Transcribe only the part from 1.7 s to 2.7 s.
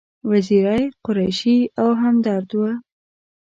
او همدرد و.